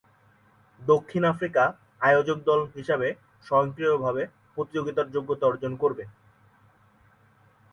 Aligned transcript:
দক্ষিণ 0.81 1.23
আফ্রিকা 1.25 1.63
আয়োজক 2.01 2.37
দল 2.45 2.59
হিসাবে 2.75 3.07
স্বয়ংক্রিয়ভাবে 3.45 4.23
প্রতিযোগিতার 4.55 5.07
যোগ্যতা 5.15 5.45
অর্জন 5.47 5.73
করবে। 5.75 6.03